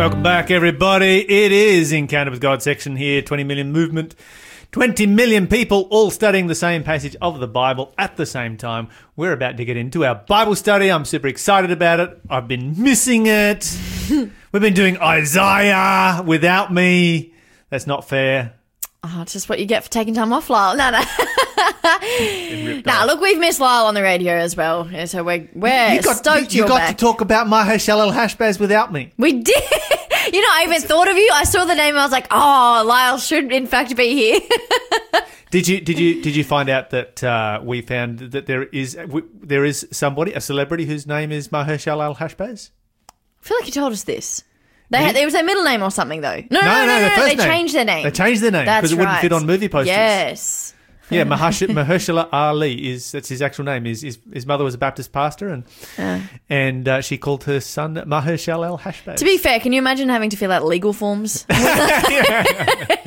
[0.00, 1.30] Welcome back, everybody.
[1.30, 4.14] It is Encounter with God section here, 20 million movement.
[4.72, 8.88] 20 million people all studying the same passage of the Bible at the same time.
[9.14, 10.90] We're about to get into our Bible study.
[10.90, 12.18] I'm super excited about it.
[12.30, 13.78] I've been missing it.
[14.08, 17.34] We've been doing Isaiah without me.
[17.68, 18.54] That's not fair.
[19.04, 20.78] Oh, it's just what you get for taking time off, Lyle.
[20.78, 21.02] No, no.
[22.86, 23.06] Nah, off.
[23.06, 24.88] look, we've missed Lyle on the radio as well.
[24.90, 26.96] Yeah, So we're, we're you got, stoked you, you you're got back.
[26.96, 29.12] to talk about al Hashbaz without me.
[29.18, 29.62] we did.
[30.32, 31.30] You know, I even thought of you.
[31.32, 31.96] I saw the name.
[31.96, 34.40] I was like, oh, Lyle should in fact be here.
[35.50, 38.94] Did you did you did you find out that uh, we found that there is
[38.94, 42.70] w- there is somebody a celebrity whose name is Mahershala al Hashbaz?
[43.10, 43.12] I
[43.44, 44.44] feel like you told us this.
[44.90, 46.36] They had, it was their middle name or something, though.
[46.52, 47.04] No, no, no, no, no.
[47.04, 47.46] the first They name.
[47.48, 48.04] changed their name.
[48.04, 49.88] They changed their name because it wouldn't fit on movie posters.
[49.88, 50.74] Yes.
[51.10, 53.84] Yeah, Mahersh- Mahershala Ali is that's his actual name.
[53.84, 55.64] His his, his mother was a Baptist pastor, and
[56.48, 59.16] and uh, she called her son Mahershala al Hashbaz.
[59.16, 61.46] To be fair, can you imagine having to fill out legal forms?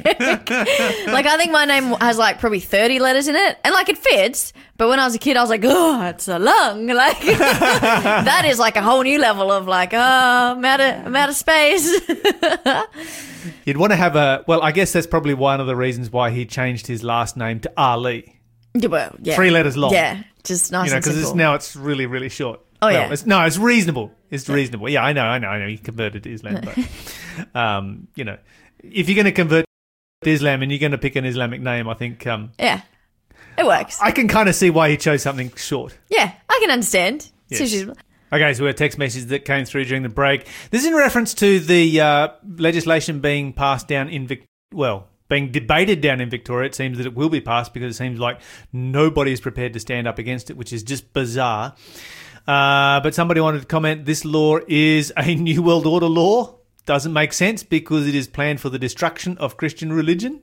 [1.07, 3.97] like, I think my name has like probably 30 letters in it, and like it
[3.97, 4.53] fits.
[4.77, 6.87] But when I was a kid, I was like, oh, it's a lung.
[6.93, 11.15] Like, that is like a whole new level of like, oh, I'm out of, I'm
[11.15, 11.89] out of space.
[13.65, 14.61] You'd want to have a well.
[14.61, 17.71] I guess that's probably one of the reasons why he changed his last name to
[17.77, 18.39] Ali.
[18.73, 19.35] Yeah, well, yeah.
[19.35, 19.93] Three letters long.
[19.93, 22.59] Yeah, just nice You know, because now it's really really short.
[22.81, 23.13] Oh, Well, yeah.
[23.13, 24.11] it's, no, it's reasonable.
[24.29, 24.89] It's reasonable.
[24.89, 25.67] Yeah, I know, I know, I know.
[25.67, 28.37] He converted to Islam, but um, you know,
[28.83, 29.65] if you're going to convert
[30.23, 32.81] to Islam and you're going to pick an Islamic name, I think um, yeah,
[33.57, 33.99] it works.
[34.01, 35.97] I can kind of see why he chose something short.
[36.09, 37.29] yeah, I can understand.
[37.49, 37.71] Yes.
[37.71, 37.93] So
[38.33, 40.47] Okay, so we had a text message that came through during the break.
[40.71, 45.51] This is in reference to the uh, legislation being passed down in Vic- well, being
[45.51, 46.65] debated down in Victoria.
[46.65, 48.39] It seems that it will be passed because it seems like
[48.71, 51.75] nobody is prepared to stand up against it, which is just bizarre.
[52.47, 56.55] Uh, but somebody wanted to comment: this law is a New World Order law.
[56.85, 60.41] Doesn't make sense because it is planned for the destruction of Christian religion.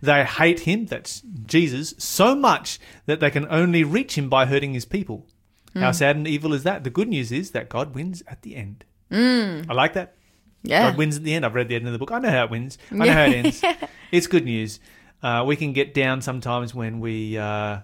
[0.00, 4.74] They hate him, that's Jesus, so much that they can only reach him by hurting
[4.74, 5.26] his people.
[5.74, 6.84] How sad and evil is that?
[6.84, 8.84] The good news is that God wins at the end.
[9.10, 9.66] Mm.
[9.70, 10.16] I like that.
[10.62, 10.90] yeah.
[10.90, 11.46] God wins at the end.
[11.46, 12.10] I've read the end of the book.
[12.12, 12.76] I know how it wins.
[12.90, 13.62] I know how it ends.
[14.10, 14.80] It's good news.
[15.22, 17.78] Uh, we can get down sometimes when we uh,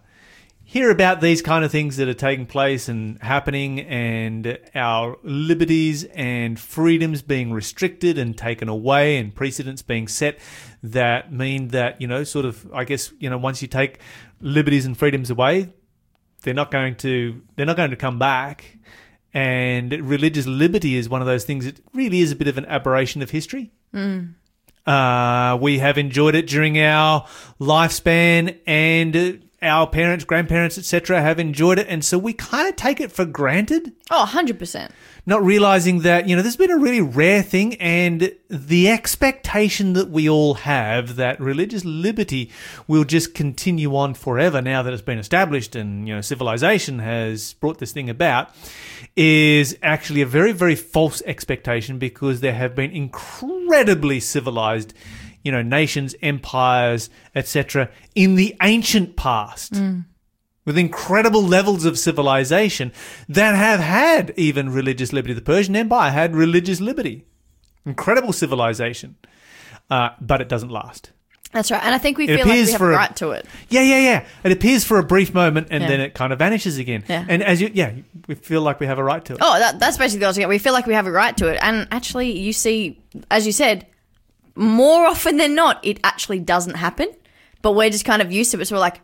[0.68, 6.04] hear about these kind of things that are taking place and happening, and our liberties
[6.04, 10.38] and freedoms being restricted and taken away, and precedents being set
[10.82, 14.00] that mean that you know, sort of, I guess, you know, once you take
[14.42, 15.72] liberties and freedoms away,
[16.42, 18.76] they're not going to they're not going to come back.
[19.32, 22.66] And religious liberty is one of those things that really is a bit of an
[22.66, 23.72] aberration of history.
[24.86, 27.26] Uh, we have enjoyed it during our
[27.58, 32.76] lifespan, and uh, our parents, grandparents, etc., have enjoyed it, and so we kind of
[32.76, 34.91] take it for granted Oh, 100%.
[35.26, 39.92] not realizing that you know this has been a really rare thing and the expectation
[39.94, 42.50] that we all have that religious liberty
[42.86, 47.52] will just continue on forever now that it's been established and you know civilization has
[47.54, 48.54] brought this thing about
[49.16, 54.94] is actually a very very false expectation because there have been incredibly civilized
[55.48, 59.72] you know nations empires etc in the ancient past
[60.66, 62.92] with incredible levels of civilization
[63.26, 65.32] that have had even religious liberty.
[65.32, 67.25] The Persian Empire had religious liberty,
[67.87, 69.16] incredible civilization,
[69.91, 71.12] uh, but it doesn't last.
[71.53, 71.82] That's right.
[71.82, 73.47] And I think we It feel like we have a right to it.
[73.70, 74.26] Yeah, yeah, yeah.
[74.44, 75.88] It appears for a brief moment and Yeah.
[75.88, 77.03] then it kind of vanishes again.
[77.08, 77.25] Yeah.
[77.26, 77.92] And as you, yeah,
[78.26, 79.38] we feel like we have a right to it.
[79.41, 80.50] Oh, that, that's basically was getting.
[80.50, 81.58] We feel like we have a right to it.
[81.62, 83.00] And actually, you see,
[83.31, 83.87] as you said,
[84.58, 87.08] more often than not, it actually doesn't happen.
[87.62, 88.66] But we're just kind of used to it.
[88.66, 89.00] So we're like,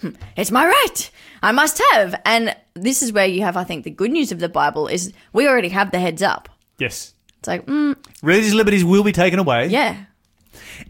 [0.00, 1.10] hmm, it's my right.
[1.42, 2.20] I must have.
[2.24, 5.12] And this is where you have, I think, the good news of the Bible is
[5.32, 6.48] we already have the heads up.
[6.78, 7.14] Yes.
[7.38, 10.04] It's like, mm, Religious liberties will be taken away yeah,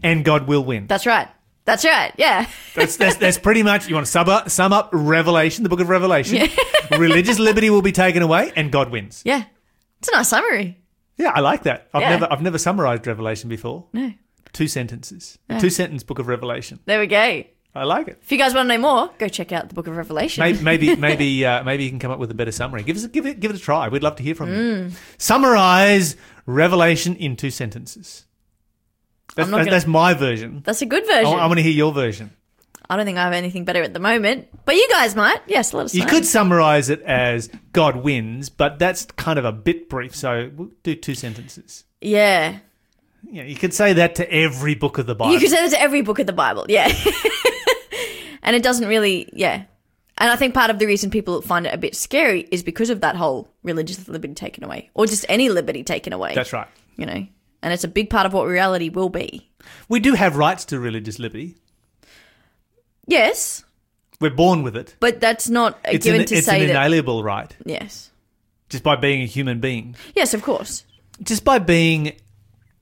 [0.01, 0.87] and God will win.
[0.87, 1.27] that's right.
[1.65, 2.11] That's right.
[2.17, 2.47] Yeah.
[2.73, 5.79] That's, that's, that's pretty much, you want to sum up, sum up Revelation, the book
[5.81, 6.49] of Revelation.
[6.97, 9.21] Religious liberty will be taken away and God wins.
[9.23, 9.43] Yeah.
[9.99, 10.79] It's a nice summary.
[11.19, 11.89] Yeah, I like that.
[11.93, 12.09] I've Yeah.
[12.11, 13.85] never I've never summarized Revelation before.
[13.93, 14.13] No.
[14.53, 15.37] Two sentences.
[15.49, 16.79] A two sentence book of Revelation.
[16.85, 17.43] There we go.
[17.75, 18.17] I like it.
[18.23, 20.41] If you guys want to know more, go check out the book of Revelation.
[20.43, 22.81] Maybe maybe maybe, uh, maybe you can come up with a better summary.
[22.83, 23.87] Give us give it give it a try.
[23.89, 24.89] We'd love to hear from Mm.
[24.91, 24.95] you.
[25.19, 26.15] Summarize
[26.47, 28.25] Revelation in two sentences.
[29.35, 30.63] That's, I'm not gonna- that's my version.
[30.65, 31.25] That's a good version.
[31.27, 31.39] I, version.
[31.47, 32.31] want to hear your version.
[32.89, 35.39] I don't think I have anything better at the moment, but you guys might.
[35.47, 36.09] Yes, let us You know.
[36.09, 40.15] could summarize it as God wins, but that's kind of a bit brief.
[40.15, 41.83] So we'll do two sentences.
[42.01, 42.57] Yeah.
[43.29, 45.33] Yeah, you could say that to every book of the Bible.
[45.33, 46.65] You could say that to every book of the Bible.
[46.67, 46.87] Yeah.
[48.43, 49.63] and it doesn't really, yeah.
[50.17, 52.89] And I think part of the reason people find it a bit scary is because
[52.89, 56.33] of that whole religious liberty taken away, or just any liberty taken away.
[56.35, 56.67] That's right.
[56.97, 57.27] You know,
[57.61, 59.49] and it's a big part of what reality will be.
[59.87, 61.55] We do have rights to religious liberty.
[63.09, 63.63] Yes,
[64.21, 64.95] We're born with it.
[64.99, 66.71] but that's not a It's given an, to it's say an that.
[66.71, 68.11] inalienable right yes,
[68.69, 69.95] just by being a human being.
[70.15, 70.85] yes, of course.
[71.23, 72.13] Just by being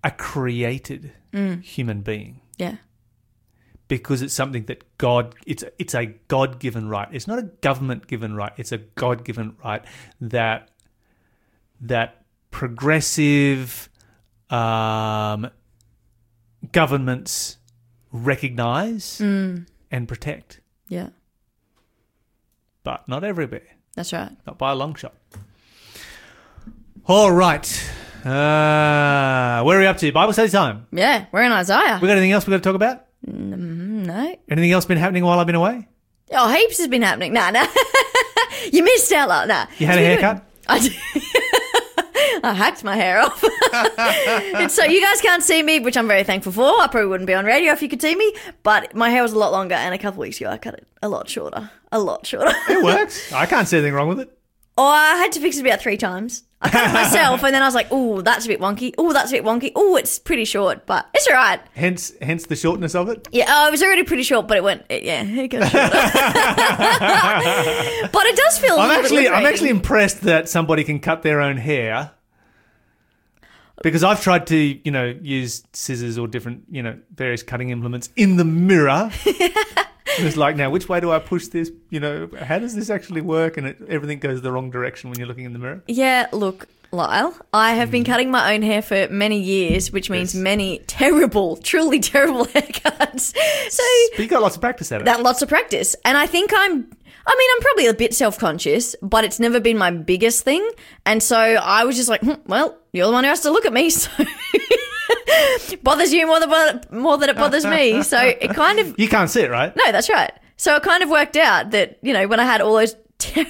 [0.04, 1.62] a created Mm.
[1.64, 2.42] human being.
[2.58, 2.76] Yeah,
[3.88, 7.08] because it's something that God it's it's a God given right.
[7.12, 8.52] It's not a government given right.
[8.58, 9.84] It's a God given right
[10.22, 10.70] that
[11.82, 13.90] that progressive
[14.50, 15.50] um,
[16.72, 17.58] governments
[18.12, 19.66] recognize Mm.
[19.92, 21.10] And protect, yeah,
[22.84, 24.32] but not everywhere, that's right.
[24.46, 25.14] not by a long shot.
[27.06, 27.66] All right.
[28.26, 30.12] Uh, where are we up to?
[30.12, 30.88] Bible study time.
[30.92, 32.00] Yeah, we're in Isaiah.
[32.02, 33.06] We got anything else we got to talk about?
[33.26, 35.88] no, Anything else been happening while I've been away?
[36.34, 37.32] oh, heaps has been happening.
[37.34, 37.66] Nah, nah,
[38.74, 39.30] you missed out.
[39.30, 40.44] Like, nah, You had a haircut?
[40.68, 40.94] I did.
[42.44, 43.40] I hacked my hair off.
[44.72, 46.66] so you guys can't see me, which I'm very thankful for.
[46.82, 49.34] I probably wouldn't be on radio if you could see me, but my hair was
[49.34, 51.70] a lot longer, and a couple weeks ago I cut it a lot shorter.
[51.92, 52.54] A lot shorter.
[52.70, 53.32] It works.
[53.34, 54.38] I can't see anything wrong with it.
[54.78, 56.44] oh, I had to fix it about three times.
[56.62, 58.94] I cut it myself, and then I was like, "Oh, that's a bit wonky.
[58.98, 59.72] Oh, that's a bit wonky.
[59.76, 63.28] Oh, it's pretty short, but it's all right." Hence, hence the shortness of it.
[63.32, 64.84] Yeah, oh, it was already pretty short, but it went.
[64.90, 65.88] It, yeah, it got shorter.
[68.12, 68.76] but it does feel.
[68.80, 72.12] I'm actually, I'm actually impressed that somebody can cut their own hair.
[73.84, 78.10] Because I've tried to, you know, use scissors or different, you know, various cutting implements
[78.16, 79.12] in the mirror.
[79.26, 81.72] it's like, now, which way do I push this?
[81.90, 83.58] You know, how does this actually work?
[83.58, 85.84] And it, everything goes the wrong direction when you're looking in the mirror.
[85.88, 90.34] Yeah, look, Lyle, I have been cutting my own hair for many years, which means
[90.34, 90.42] Yes.
[90.42, 93.36] many terrible, truly terrible haircuts.
[93.72, 93.84] So
[94.16, 95.06] But you got lots of practice at it.
[95.06, 95.96] that lots of practice.
[96.06, 96.88] And I think I'm
[97.30, 100.66] I mean, I'm probably a bit self-conscious, but it's never been my biggest thing.
[101.06, 103.66] And so I was just like, hmm, well, you're the one who has to look
[103.66, 104.10] at me, so
[105.84, 108.04] bothers you more than more than it bothers me.
[108.04, 109.76] So it kind of you can't see it, right?
[109.76, 110.32] no, that's right.
[110.58, 112.96] So it kind of worked out that, you know, when I had all those.
[113.36, 113.48] I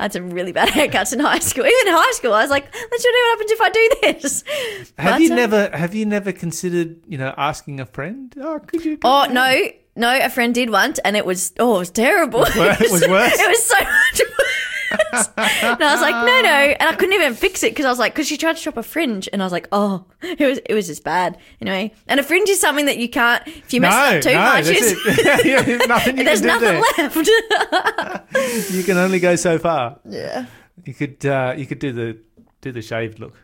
[0.00, 1.64] had some really bad haircuts in high school.
[1.64, 4.44] Even in high school, I was like, let's see what happens if I do this.
[4.98, 8.34] Have But, you uh, never, have you never considered, you know, asking a friend?
[8.40, 8.98] Oh, could you?
[9.04, 9.68] Oh, no.
[9.96, 12.42] No, a friend did once, and it was, oh, it was terrible.
[12.44, 13.38] it was worse?
[13.38, 14.20] It was so much.
[15.36, 16.50] and I was like, no, no.
[16.50, 18.76] And I couldn't even fix it because I was like, because she tried to chop
[18.76, 21.38] a fringe, and I was like, oh, it was it was just bad.
[21.60, 24.32] Anyway, and a fringe is something that you can't, if you mess no, up too
[24.32, 25.44] no, much, that's.
[25.44, 28.24] Yeah, there's nothing you there's can do nothing there.
[28.34, 28.72] left.
[28.72, 29.98] You can only go so far.
[30.04, 30.46] yeah.
[30.84, 32.18] You could, uh, you could do the,
[32.60, 33.34] do the shaved look,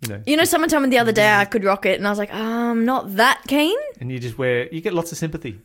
[0.00, 2.06] you know, You know, someone told me the other day I could rock it, and
[2.06, 3.76] I was like, I'm um, not that keen.
[4.00, 4.66] and you just wear.
[4.72, 5.60] You get lots of sympathy.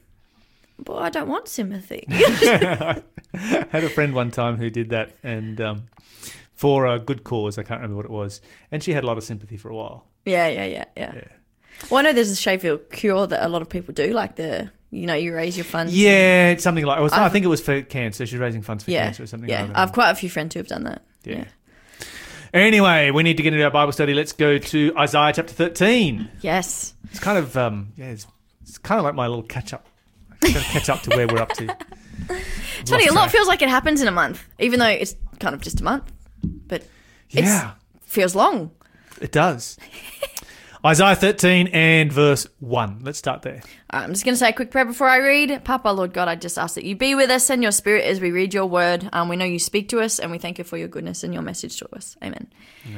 [0.77, 2.06] But I don't want sympathy.
[2.10, 3.01] I
[3.33, 5.83] had a friend one time who did that, and um,
[6.54, 7.57] for a good cause.
[7.57, 8.42] I can't remember what it was,
[8.72, 10.06] and she had a lot of sympathy for a while.
[10.25, 11.12] yeah, yeah, yeah, yeah.
[11.16, 11.27] Yeah.
[11.89, 14.13] Well, I know there's a Shave for a Cure that a lot of people do,
[14.13, 15.95] like the, you know, you raise your funds.
[15.95, 17.00] Yeah, it's something like.
[17.00, 18.25] Was, I think it was for cancer.
[18.25, 19.50] She's raising funds for yeah, cancer or something.
[19.50, 19.63] yeah.
[19.63, 19.75] like.
[19.75, 21.04] I've quite a few friends who have done that.
[21.24, 21.45] Yeah.
[22.54, 24.13] Anyway, we need to get into our Bible study.
[24.13, 26.30] Let's go to Isaiah chapter 13.
[26.39, 26.94] Yes.
[27.12, 28.25] It's kind of, um, yeah, it's,
[28.62, 29.86] it's kind of like my little catch up.
[30.44, 31.76] I've got to catch up to where we're up to.
[32.80, 35.54] It's funny, a lot feels like it happens in a month, even though it's kind
[35.56, 36.12] of just a month.
[36.68, 36.84] But
[37.30, 37.74] Yeah,
[38.06, 38.72] feels long.
[39.22, 39.78] it does.
[40.86, 43.00] Isaiah 13 and verse 1.
[43.01, 43.56] Let's start there.
[43.92, 45.63] Right, I'm just going to say a quick prayer before I read.
[45.63, 48.22] Papa, Lord God, I just ask that you be with us and your spirit as
[48.22, 49.10] we read your word.
[49.12, 51.34] Um, we know you speak to us, and we thank you for your goodness and
[51.34, 52.15] your message to us.
[52.24, 52.48] Amen.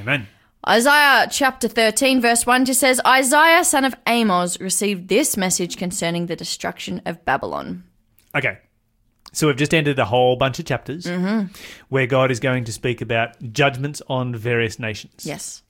[0.02, 0.28] Amen.
[0.68, 6.26] Isaiah chapter 13, verse 1 just says Isaiah, son of Amos, received this message concerning
[6.26, 7.84] the destruction of Babylon.
[8.36, 8.58] Okay.
[9.34, 11.54] So we've just ended a whole bunch of chapters Mm-hmm.
[11.90, 15.26] where God is going to speak about judgments on various nations.
[15.26, 15.64] Yes.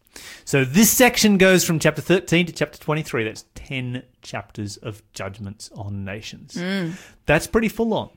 [0.45, 3.23] So this section goes from chapter 13 to chapter 23.
[3.25, 6.55] That's 10 chapters of judgments on nations.
[6.55, 6.93] Mm.
[7.27, 8.09] That's pretty full on.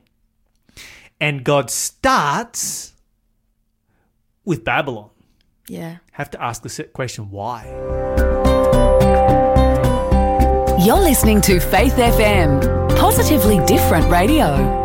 [1.19, 2.93] And God starts
[4.45, 5.09] with Babylon.
[5.67, 5.97] Yeah.
[6.13, 7.65] Have to ask the se- question why?
[10.83, 14.79] You're listening to Faith FM, positively different radio.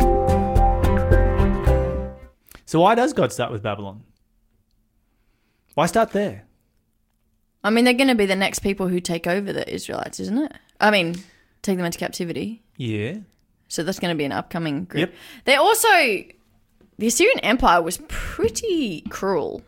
[2.65, 4.03] So why does God start with Babylon?
[5.73, 6.43] Why start there?
[7.63, 10.37] I mean, they're going to be the next people who take over the Israelites, isn't
[10.37, 10.51] it?
[10.79, 11.15] I mean,
[11.61, 12.63] take them into captivity.
[12.75, 13.17] Yeah.
[13.67, 15.09] So that's going to be an upcoming group.
[15.09, 15.13] Yep.
[15.45, 15.87] They're also
[16.97, 19.61] the Assyrian Empire was pretty cruel.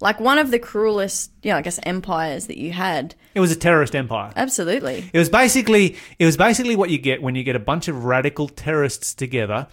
[0.00, 3.14] Like one of the cruelest, you know, I guess empires that you had.
[3.34, 4.32] It was a terrorist empire.
[4.36, 5.10] Absolutely.
[5.12, 8.04] It was basically it was basically what you get when you get a bunch of
[8.04, 9.66] radical terrorists together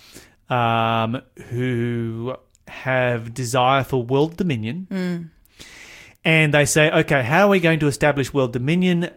[0.50, 2.36] um, who
[2.67, 5.31] have desire for world dominion,
[6.24, 9.10] and they say, okay, how are we going to establish world dominion?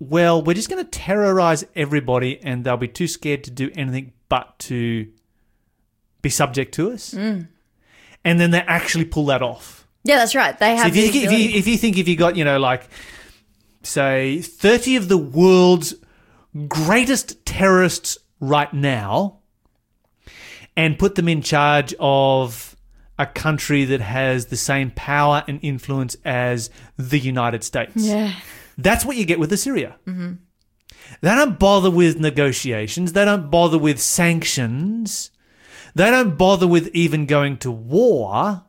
[0.00, 4.12] well, we're just going to terrorize everybody and they'll be too scared to do anything
[4.30, 5.06] but to
[6.22, 7.14] be subject to us.
[7.14, 7.48] Mm.
[8.24, 9.86] And then they actually pull that off.
[10.04, 10.58] Yeah, that's right.
[10.58, 10.96] They So have.
[10.96, 12.88] if you, the if, you, if you think if you got, you know, like,
[13.82, 15.94] say, 30 of the world's
[16.68, 19.38] greatest terrorists right now
[20.76, 22.76] and put them in charge of
[23.18, 27.92] a country that has the same power and influence as the United States.
[27.96, 28.32] yeah.
[28.78, 29.96] That's what you get with Assyria.
[30.06, 30.32] Mm-hmm.
[31.20, 33.12] They don't bother with negotiations.
[33.12, 35.30] They don't bother with sanctions.
[35.94, 38.64] They don't bother with even going to war.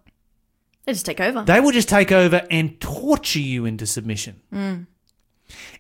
[0.85, 1.43] They just take over.
[1.43, 4.41] They will just take over and torture you into submission.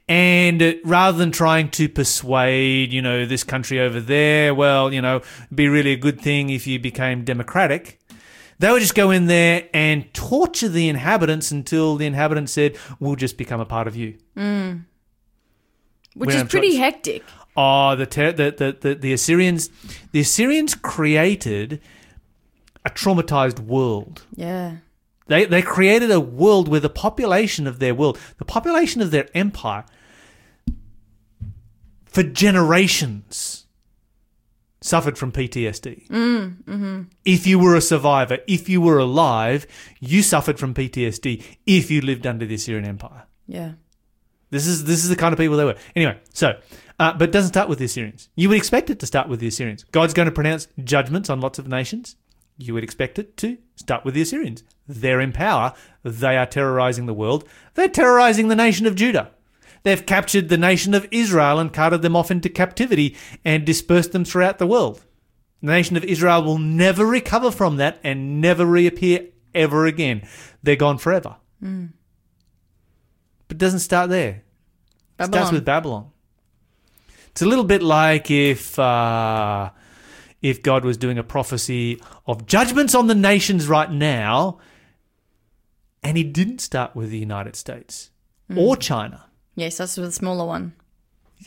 [0.07, 5.01] And uh, rather than trying to persuade, you know, this country over there, well, you
[5.01, 5.21] know,
[5.53, 7.99] be really a good thing if you became democratic.
[8.59, 13.15] They would just go in there and torture the inhabitants until the inhabitants said, "We'll
[13.15, 14.17] just become a part of you."
[16.13, 16.79] Which we is pretty trust.
[16.79, 17.23] hectic.
[17.55, 19.69] Oh, the, ter- the, the the the Assyrians,
[20.11, 21.81] the Assyrians created
[22.85, 24.23] a traumatized world.
[24.35, 24.77] Yeah.
[25.27, 29.27] They they created a world where the population of their world, the population of their
[29.35, 29.85] empire,
[32.05, 33.65] for generations,
[34.81, 36.07] suffered from PTSD.
[36.07, 37.01] Mm, mm-hmm.
[37.23, 39.67] If you were a survivor, if you were alive,
[39.99, 41.43] you suffered from PTSD.
[41.65, 43.23] If you lived under the Assyrian Empire.
[43.47, 43.73] Yeah.
[44.49, 45.77] This is this is the kind of people they were.
[45.95, 46.59] Anyway, so
[47.01, 48.29] uh, but it doesn't start with the Assyrians.
[48.35, 49.85] You would expect it to start with the Assyrians.
[49.85, 52.15] God's going to pronounce judgments on lots of nations.
[52.59, 54.63] You would expect it to start with the Assyrians.
[54.87, 55.73] They're in power.
[56.03, 57.43] They are terrorizing the world.
[57.73, 59.31] They're terrorizing the nation of Judah.
[59.81, 64.23] They've captured the nation of Israel and carted them off into captivity and dispersed them
[64.23, 65.03] throughout the world.
[65.61, 70.21] The nation of Israel will never recover from that and never reappear ever again.
[70.61, 71.37] They're gone forever.
[73.47, 74.43] But it doesn't start there.
[75.19, 76.10] It starts with Babylon.
[77.31, 79.71] It's a little bit like if uh,
[80.41, 84.59] if God was doing a prophecy of judgments on the nations right now,
[86.03, 88.09] and He didn't start with the United States
[88.55, 89.25] or China.
[89.55, 90.73] Yes, that's the smaller one.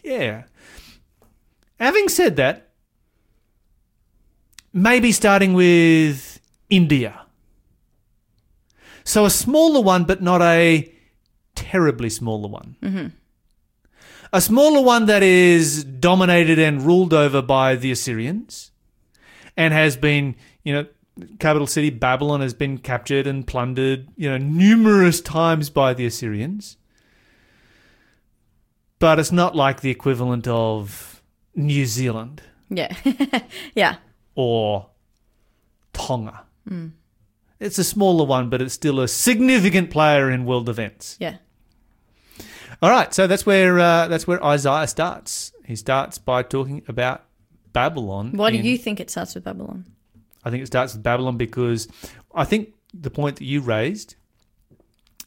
[0.02, 0.44] Yeah.
[1.78, 2.70] Having said that,
[4.72, 7.20] maybe starting with India.
[9.04, 10.90] So a smaller one, but not a
[11.54, 12.76] terribly smaller one.
[12.82, 13.06] Mm-hmm.
[14.34, 18.72] A smaller one that is dominated and ruled over by the Assyrians
[19.56, 20.86] and has been, you know,
[21.38, 26.76] capital city Babylon has been captured and plundered, you know, numerous times by the Assyrians
[29.04, 31.22] but it's not like the equivalent of
[31.54, 32.96] New Zealand Yeah.
[33.74, 33.96] yeah.
[34.34, 34.88] or
[35.92, 36.44] Tonga.
[36.66, 36.88] Hmm.
[37.60, 41.18] It's a smaller one, but it's still a significant player in world events.
[41.20, 41.36] Yeah.
[42.84, 45.54] All right, so that's where uh, that's where Isaiah starts.
[45.64, 47.24] He starts by talking about
[47.72, 48.32] Babylon.
[48.34, 49.86] Why do in- you think it starts with Babylon?
[50.44, 51.88] I think it starts with Babylon because
[52.34, 54.16] I think the point that you raised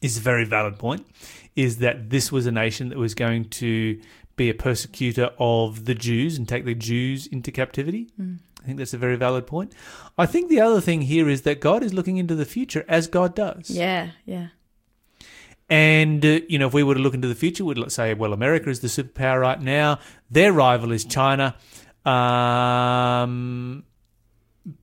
[0.00, 1.04] is a very valid point.
[1.56, 4.00] Is that this was a nation that was going to
[4.36, 8.06] be a persecutor of the Jews and take the Jews into captivity?
[8.62, 9.72] I think that's a very valid point.
[10.16, 13.08] I think the other thing here is that God is looking into the future as
[13.08, 13.68] God does.
[13.68, 14.10] Yeah.
[14.24, 14.48] Yeah.
[15.70, 18.32] And, uh, you know, if we were to look into the future, we'd say, well,
[18.32, 19.98] America is the superpower right now.
[20.30, 21.56] Their rival is China.
[22.06, 23.84] Um,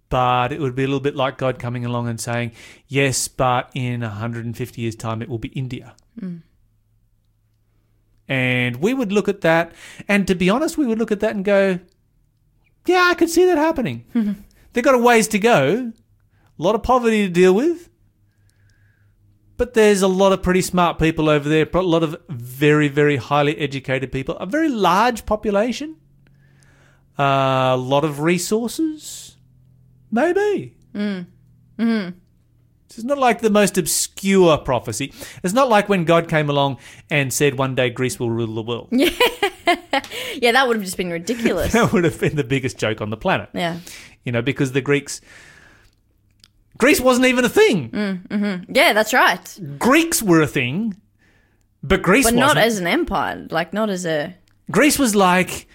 [0.10, 2.51] but it would be a little bit like God coming along and saying,
[2.88, 5.96] yes, but in 150 years' time, it will be India.
[8.27, 9.72] And we would look at that.
[10.08, 11.80] And to be honest, we would look at that and go,
[12.86, 14.06] yeah, I could see that happening.
[14.74, 15.92] They've got a ways to go,
[16.60, 17.89] a lot of poverty to deal with.
[19.58, 23.16] But there's a lot of pretty smart people over there, a lot of very, very
[23.16, 25.96] highly educated people, a very large population,
[27.18, 29.38] uh, a lot of resources,
[30.12, 30.76] maybe.
[30.94, 31.28] Mm.
[31.80, 32.14] Mm.
[32.86, 35.14] It's not like the most obscure prophecy.
[35.44, 36.78] It's not like when God came along
[37.10, 38.90] and said one day Greece will rule the world.
[38.92, 39.10] Yeah,
[40.42, 41.74] Yeah, that would have just been ridiculous.
[41.74, 43.50] That would have been the biggest joke on the planet.
[43.54, 43.80] yeah.
[44.24, 45.22] You know, because the Greeks.
[46.77, 47.89] Greece wasn't even a thing.
[47.89, 48.74] Mm, mm-hmm.
[48.75, 49.60] Yeah, that's right.
[49.79, 50.96] Greeks were a thing,
[51.84, 52.55] but Greece But wasn't.
[52.55, 53.48] not as an empire.
[53.50, 54.36] Like, not as a.
[54.72, 55.67] Greece was like.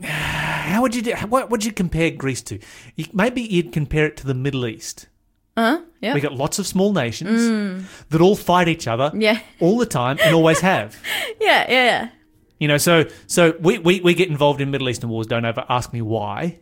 [0.02, 2.58] How would you do, what would you compare Greece to?
[2.96, 5.08] You, maybe you'd compare it to the Middle East.
[5.56, 6.14] Uh, yeah.
[6.14, 8.08] We got lots of small nations mm.
[8.08, 9.38] that all fight each other Yeah.
[9.60, 10.96] all the time and always have.
[11.40, 12.08] Yeah, yeah, yeah.
[12.58, 15.26] You know, so so we, we, we get involved in Middle Eastern wars.
[15.26, 16.60] Don't ever ask me why.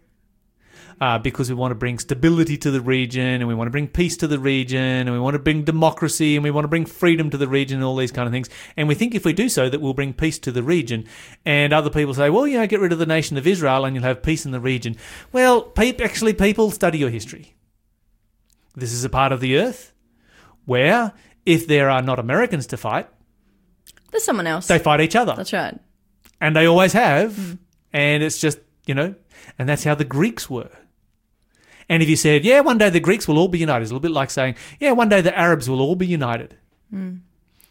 [1.00, 3.88] Uh, because we want to bring stability to the region and we want to bring
[3.88, 6.85] peace to the region and we want to bring democracy and we want to bring
[6.85, 8.50] freedom to the region and all these kind of things.
[8.76, 11.07] And we think if we do so, that we'll bring peace to the region.
[11.47, 13.97] And other people say, well, you know, get rid of the nation of Israel and
[13.97, 14.97] you'll have peace in the region.
[15.33, 17.54] Well, pe- actually, people study your history.
[18.76, 19.92] This is a part of the earth
[20.66, 21.12] where
[21.47, 23.09] if there are not Americans to fight,
[24.11, 24.66] There's someone else.
[24.66, 25.35] they fight each other.
[25.35, 25.78] That's right.
[26.40, 27.37] and they always have.
[27.37, 27.52] Hmm.
[27.92, 29.14] And it's just, you know,
[29.59, 30.71] and that's how the Greeks were.
[31.90, 33.94] And if you said, yeah, one day the Greeks will all be united, it's a
[33.94, 36.56] little bit like saying, yeah, one day the Arabs will all be united.
[36.88, 37.16] Hmm.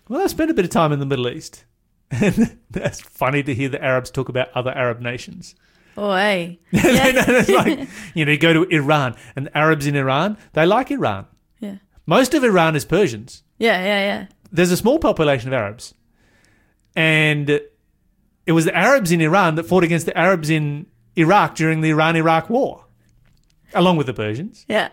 [0.10, 1.64] Well, I spent a bit of time in the Middle East.
[2.12, 5.56] And that's funny to hear the Arabs talk about other Arab nations.
[5.96, 6.60] Oh, hey.
[6.72, 10.92] it's like, you know, you go to Iran, and the Arabs in Iran, they like
[10.92, 11.26] Iran.
[11.60, 11.78] Yeah.
[12.06, 13.44] Most of Iran is Persians.
[13.58, 14.28] Yeah, yeah, yeah.
[14.52, 15.94] there's a small population of Arabs,
[16.94, 21.82] and it was the Arabs in Iran that fought against the Arabs in Iraq during
[21.82, 22.86] the Iran-Iraq War,
[23.74, 24.66] along with the Persians.
[24.68, 24.90] Yeah.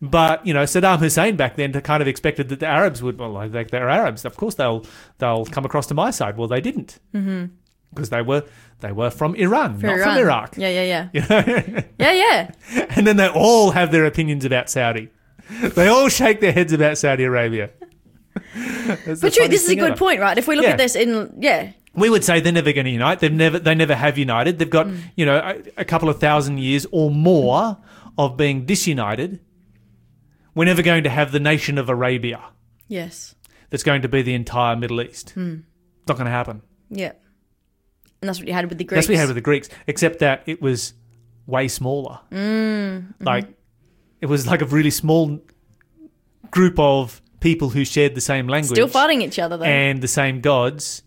[0.00, 3.30] But you know, Saddam Hussein back then kind of expected that the Arabs would, well,
[3.30, 4.84] like they're Arabs, of course they'll
[5.18, 6.36] they'll come across to my side.
[6.36, 7.46] Well, they didn't mm-hmm.
[7.90, 8.44] because they were
[8.80, 10.08] they were from Iran, For not Iran.
[10.08, 10.56] from Iraq.
[10.56, 11.08] Yeah, yeah, yeah.
[11.12, 11.82] You know?
[11.98, 12.86] Yeah, yeah.
[12.96, 15.08] and then they all have their opinions about Saudi.
[15.60, 17.70] They all shake their heads about Saudi Arabia.
[18.94, 19.96] But true, this is a good ever.
[19.96, 20.36] point, right?
[20.36, 20.72] If we look Yeah.
[20.72, 23.20] at this in, yeah, we would say they're never going to unite.
[23.20, 24.58] They've never, they never have united.
[24.58, 24.98] They've got, mm.
[25.16, 27.78] you know, a, a couple of thousand years or more mm.
[28.18, 29.40] Of being disunited.
[30.54, 32.40] We're never going to have the nation of Arabia
[32.88, 33.34] yes,
[33.70, 35.30] that's going to be the entire Middle East.
[35.34, 35.38] It's
[36.08, 36.60] not going to happen.
[36.90, 37.12] yeah.
[38.20, 38.98] And that's what you had with the Greeks.
[38.98, 40.94] That's what we had with the Greeks, except that it was
[41.46, 42.20] way smaller.
[42.30, 43.48] Mm, Like,
[44.20, 45.40] it was like a really small
[46.52, 48.76] group of people who shared the same language.
[48.76, 49.64] Still fighting each other, though.
[49.64, 51.02] and the same gods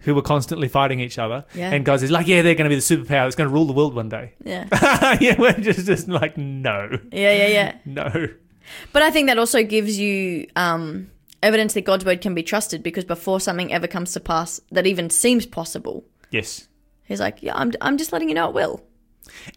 [0.00, 1.44] who were constantly fighting each other.
[1.54, 1.70] Yeah.
[1.70, 3.66] And gods is like, yeah, they're going to be the superpower that's going to rule
[3.66, 4.34] the world one day.
[4.44, 4.66] yeah,
[5.20, 7.76] yeah, we're just, just like, no, yeah, yeah, yeah.
[7.84, 8.28] no.
[8.92, 11.10] But I think that also gives you um,
[11.42, 14.86] evidence that God's word can be trusted because before something ever comes to pass that
[14.86, 16.68] even seems possible, Yes.
[17.04, 18.84] He's like, yeah, I'm, I'm just letting you know it will.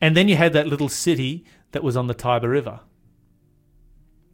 [0.01, 2.79] And then you had that little city that was on the Tiber River.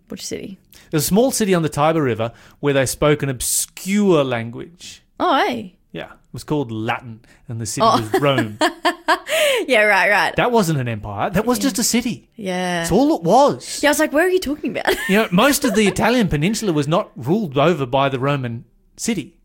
[0.08, 0.58] Which city?
[0.90, 5.04] There's a small city on the Tiber River where they spoke an obscure language.
[5.20, 5.76] Oh, hey.
[5.92, 8.00] Yeah, it was called Latin, and the city Oh.
[8.12, 8.58] was Rome.
[9.68, 10.36] Yeah, right, right.
[10.38, 11.30] That wasn't an empire.
[11.30, 12.30] That was just a city.
[12.36, 12.80] yeah.
[12.82, 13.82] That's all it was.
[13.84, 14.94] Yeah, I was like, where are you talking about?
[15.10, 19.38] You know, most of the Italian peninsula was not ruled over by the Roman city.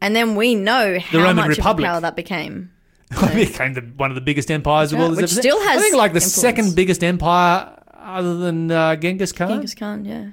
[0.00, 1.86] and then we know how Roman much Republic.
[1.86, 2.70] of power that became.
[3.10, 5.56] It became the, one of the biggest empires the That's world right, has which ever
[5.56, 6.34] still has I think like the influence.
[6.34, 9.48] second biggest empire other than uh, Genghis Khan.
[9.48, 10.28] Genghis Khan, yeah.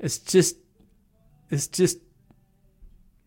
[0.00, 0.56] It's just,
[1.50, 1.98] it's just,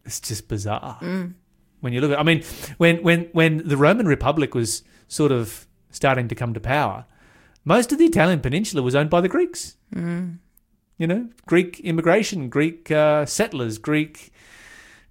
[0.05, 1.33] it's just bizarre Mm.
[1.81, 2.19] When you look at.
[2.19, 2.43] I mean,
[2.77, 7.05] when when when the Roman Republic was sort of starting to come to power,
[7.65, 9.77] most of the Italian peninsula was owned by the Greeks.
[9.93, 10.39] Mm.
[10.97, 14.31] You know, Greek immigration, Greek uh, settlers, Greek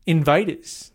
[0.07, 0.90] invaders.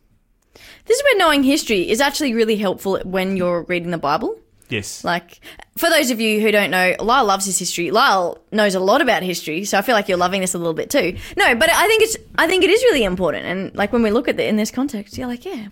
[0.86, 4.38] This is where knowing history is actually really helpful when you're reading the Bible.
[4.72, 5.04] Yes.
[5.04, 5.42] Like,
[5.76, 7.92] for those of you who don't know, Lyle loves his history.
[7.92, 10.74] Lyle knows a lot about history, so I feel like you're loving this a little
[10.74, 11.18] bit too.
[11.38, 13.46] No, but I think it's, I think it is really important.
[13.46, 15.68] And like when we look at it in this context, you're like, yeah,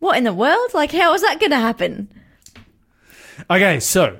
[0.00, 0.74] what in the world?
[0.74, 2.12] Like, how is that going to happen?
[3.48, 4.18] Okay, so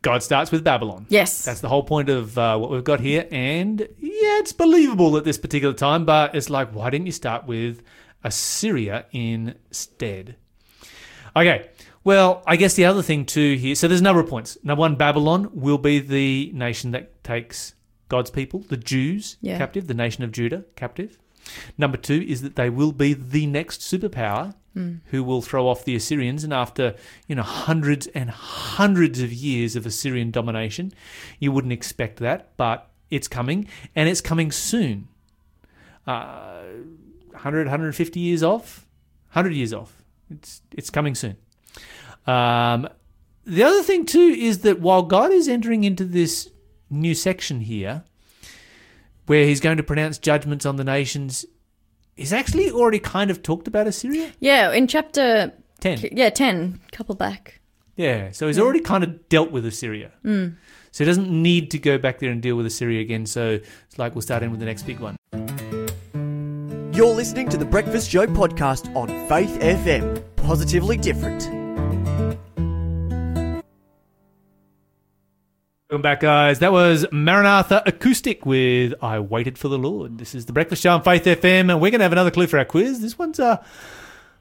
[0.00, 1.06] God starts with Babylon.
[1.08, 1.44] Yes.
[1.44, 3.28] That's the whole point of uh, what we've got here.
[3.30, 7.46] And yeah, it's believable at this particular time, but it's like, why didn't you start
[7.46, 7.82] with
[8.22, 10.36] Assyria instead?
[11.36, 11.68] Okay,
[12.04, 14.56] well, I guess the other thing too here, so there's a number of points.
[14.62, 17.74] Number one, Babylon will be the nation that takes
[18.08, 19.58] God's people, the Jews, Yeah.
[19.58, 21.18] captive, the nation of Judah, captive.
[21.76, 24.54] Number two is that they will be the next superpower
[25.12, 26.42] who will throw off the Assyrians.
[26.42, 26.96] And after,
[27.28, 30.92] you know, hundreds and hundreds of years of Assyrian domination,
[31.38, 35.06] you wouldn't expect that, but it's coming and it's coming soon.
[36.08, 36.64] Uh,
[37.30, 38.86] 100, 150 years off,
[39.32, 40.02] 100 years off.
[40.28, 41.36] It's, it's coming soon.
[42.26, 42.88] Um,
[43.44, 46.50] the other thing, too, is that while God is entering into this
[46.90, 48.04] new section here,
[49.26, 51.44] where he's going to pronounce judgments on the nations,
[52.16, 54.32] he's actually already kind of talked about Assyria.
[54.40, 56.08] yeah, in chapter, 10.
[56.12, 57.60] yeah, 10, couple back.
[57.96, 60.12] Yeah, so he's already kind of dealt with Assyria.
[60.24, 60.56] Mm.
[60.90, 63.26] So he doesn't need to go back there and deal with Assyria again.
[63.26, 65.16] So it's like we'll start in with the next big one.
[66.92, 70.22] You're listening to the Breakfast Show podcast on Faith FM.
[70.36, 71.63] Positively different.
[75.94, 76.58] Welcome back, guys.
[76.58, 80.18] That was Maranatha Acoustic with I Waited for the Lord.
[80.18, 82.48] This is the Breakfast Show on Faith FM, and we're going to have another clue
[82.48, 83.00] for our quiz.
[83.00, 83.64] This one's a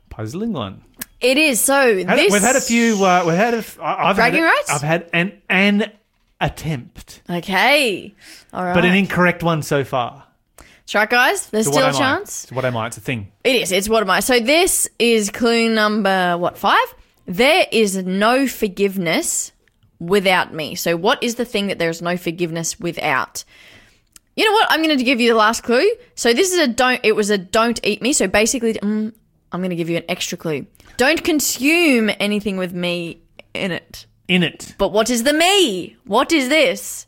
[0.09, 0.83] puzzling one.
[1.21, 1.59] It is.
[1.59, 2.33] So Had- this.
[2.33, 3.05] We've had a few.
[3.05, 3.53] Uh, we've had.
[3.53, 4.71] A, f- I- I've Bragging had, rights?
[4.71, 5.91] I've had an an
[6.41, 8.15] attempt, Okay.
[8.51, 8.73] All right.
[8.73, 10.23] but an incorrect one so far.
[10.95, 11.51] Right, guys.
[11.51, 11.99] There's So still a am I?
[11.99, 12.31] chance.
[12.49, 12.87] So what am I?
[12.87, 13.31] It's a thing.
[13.43, 13.71] It is.
[13.71, 14.21] It's what am I?
[14.21, 16.95] So this is clue number what five?
[17.27, 19.51] There is no forgiveness
[19.99, 20.75] without me.
[20.75, 23.43] So what is the thing that there is no forgiveness without?
[24.35, 24.71] You know what?
[24.71, 25.87] I'm going to give you the last clue.
[26.15, 26.99] So this is a don't.
[27.03, 28.13] It was a don't eat me.
[28.13, 29.13] So basically, mm,
[29.51, 30.65] I'm going to give you an extra clue.
[30.97, 33.21] Don't consume anything with me
[33.53, 34.07] in it.
[34.27, 34.73] In it.
[34.77, 35.97] But what is the me?
[36.05, 37.05] What is this?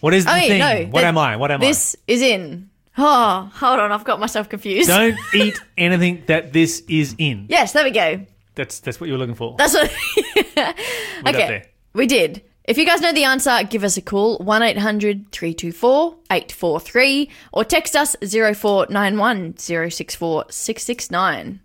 [0.00, 0.58] What is the thing?
[0.58, 0.86] no.
[0.90, 1.36] what that- am I?
[1.36, 1.66] What am I?
[1.66, 2.70] This is in.
[2.98, 3.92] Oh, hold on.
[3.92, 4.88] I've got myself confused.
[4.88, 7.46] Don't eat anything that this is in.
[7.48, 8.26] Yes, there we go.
[8.54, 9.54] That's that's what you were looking for.
[9.56, 9.90] That's what.
[11.24, 11.71] Up okay.
[11.92, 12.42] We did.
[12.64, 17.64] If you guys know the answer, give us a call 1 800 324 843 or
[17.64, 21.60] text us 0491 064 669.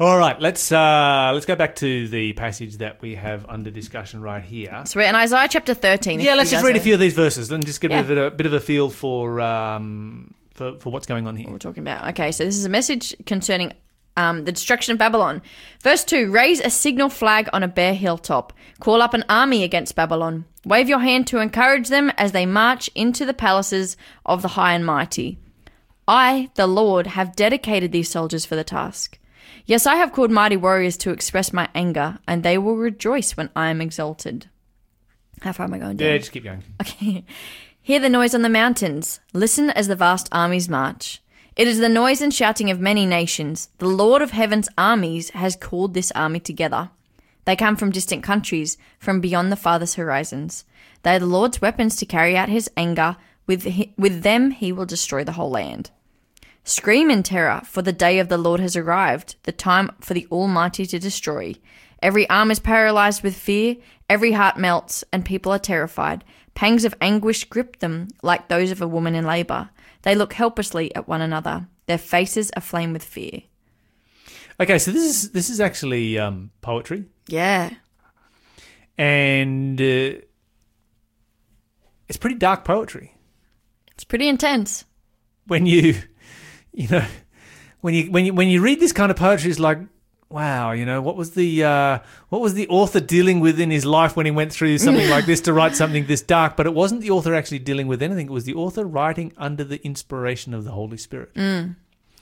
[0.00, 4.20] All right, let's uh, let's go back to the passage that we have under discussion
[4.20, 4.82] right here.
[4.84, 6.18] So we're in Isaiah chapter 13.
[6.18, 8.32] Yeah, let's just read a few of these verses and just get a, bit of
[8.32, 11.48] a bit of a feel for um, for, for what's going on here.
[11.48, 12.08] We're talking about.
[12.08, 13.74] Okay, so this is a message concerning
[14.16, 15.42] um, the destruction of Babylon.
[15.82, 18.52] Verse 2 Raise a signal flag on a bare hilltop.
[18.80, 20.44] Call up an army against Babylon.
[20.64, 24.74] Wave your hand to encourage them as they march into the palaces of the high
[24.74, 25.38] and mighty.
[26.06, 29.18] I, the Lord, have dedicated these soldiers for the task.
[29.66, 33.50] Yes, I have called mighty warriors to express my anger, and they will rejoice when
[33.54, 34.48] I am exalted.
[35.40, 35.96] How far am I going?
[35.96, 36.08] Dan?
[36.08, 36.62] Yeah, just keep going.
[36.80, 37.24] Okay.
[37.84, 39.18] Hear the noise on the mountains.
[39.32, 41.21] Listen as the vast armies march.
[41.54, 43.68] It is the noise and shouting of many nations.
[43.76, 46.90] The Lord of heaven's armies has called this army together.
[47.44, 50.64] They come from distant countries, from beyond the farthest horizons.
[51.02, 53.16] They are the Lord's weapons to carry out his anger.
[53.46, 55.90] With, hi- with them, he will destroy the whole land.
[56.64, 60.26] Scream in terror, for the day of the Lord has arrived, the time for the
[60.30, 61.56] Almighty to destroy.
[62.00, 63.76] Every arm is paralyzed with fear,
[64.08, 66.24] every heart melts, and people are terrified.
[66.54, 69.70] Pangs of anguish grip them like those of a woman in labor.
[70.02, 73.42] They look helplessly at one another, their faces aflame with fear.
[74.60, 77.70] Okay, so this is this is actually um, poetry, Yeah.
[78.98, 80.20] and uh,
[82.08, 83.14] it's pretty dark poetry.
[83.94, 84.84] It's pretty intense.
[85.46, 85.94] When you,
[86.72, 87.04] you know,
[87.80, 89.78] when you when you when you read this kind of poetry, it's like,
[90.32, 93.84] wow, you know, what was the uh, what was the author dealing with in his
[93.84, 96.56] life when he went through something like this to write something this dark?
[96.56, 99.64] But it wasn't the author actually dealing with anything; it was the author writing under
[99.64, 101.30] the inspiration of the Holy Spirit.
[101.34, 101.68] Yeah,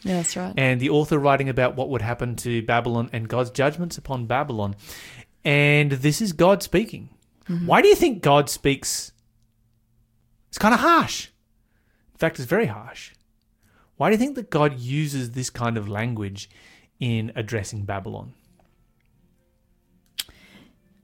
[0.02, 0.54] that's right.
[0.56, 4.74] and the author writing about what would happen to Babylon and God's judgments upon Babylon.
[5.44, 7.10] And this is God speaking.
[7.66, 9.12] Why do you think God speaks?
[10.48, 11.28] It's kind of harsh.
[12.14, 13.12] In fact, it's very harsh.
[13.96, 16.48] Why do you think that God uses this kind of language
[17.00, 18.34] in addressing Babylon?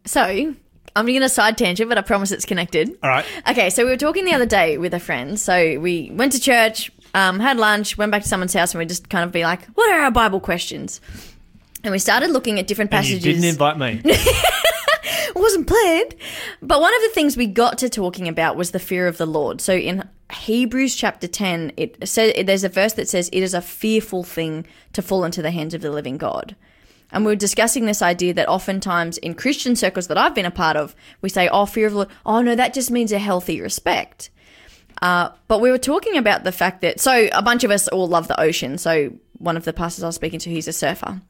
[0.04, 0.54] So,
[0.96, 2.96] I'm going to side tangent, but I promise it's connected.
[3.02, 3.24] All right.
[3.48, 5.38] Okay, so we were talking the other day with a friend.
[5.38, 8.87] So we went to church, um, had lunch, went back to someone's house, and we
[8.87, 11.02] just kind of be like, "What are our Bible questions?"
[11.85, 14.00] And we started looking at different And you didn't invite me.
[14.04, 16.14] it wasn't planned,
[16.62, 19.26] but one of the things we got to talking about was the fear of the
[19.26, 19.61] Lord.
[19.61, 23.60] So in Hebrews chapter ten, it says there's a verse that says, "It is a
[23.62, 26.56] fearful thing to fall into the hands of the living God."
[27.12, 30.50] And we are discussing this idea that oftentimes in Christian circles that I've been a
[30.50, 32.08] part of, we say, oh, fear of the Lord.
[32.26, 34.28] Oh, no, that just means a healthy respect.
[35.00, 38.08] Uh, but we were talking about the fact that, so a bunch of us all
[38.08, 38.76] love the ocean.
[38.76, 41.22] So one of the pastors I was speaking to, he's a surfer.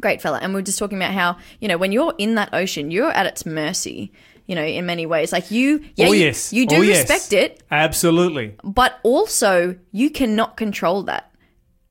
[0.00, 0.40] Great fella.
[0.42, 3.12] And we were just talking about how, you know, when you're in that ocean, you're
[3.12, 4.12] at its mercy,
[4.46, 5.32] you know, in many ways.
[5.32, 6.52] Like you, yeah, oh you- yes.
[6.52, 7.08] you, do Oh, yes.
[7.08, 8.56] respect it, Absolutely.
[8.64, 11.30] but also you cannot control that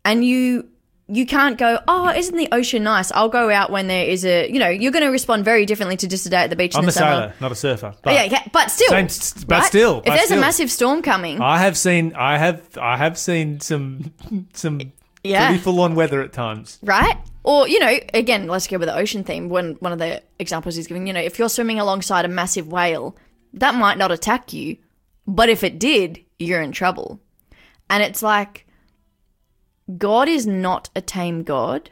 [0.06, 0.68] and you
[1.08, 4.50] you can't go oh isn't the ocean nice i'll go out when there is a
[4.50, 6.74] you know you're going to respond very differently to just a day at the beach
[6.76, 7.94] I'm the a summer sailor, not a surfer.
[8.02, 10.38] But Oh, yeah, yeah, but still Same but still, if but there's still.
[10.38, 14.14] a massive storm coming I have seen I have I have seen some
[14.54, 14.80] some
[15.24, 15.48] Yeah.
[15.48, 16.80] pretty full on weather at times.
[16.84, 17.18] right?
[17.44, 19.50] Or you know again let's go with the ocean theme.
[19.50, 22.68] When one of the examples he's giving you know if you're swimming alongside a massive
[22.68, 23.16] whale
[23.54, 24.78] that might not attack you
[25.28, 27.20] but if it did you're in trouble.
[27.90, 28.66] And it's like
[29.98, 31.90] god is not a tame god